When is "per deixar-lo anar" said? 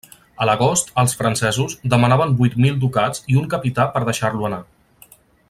3.97-4.61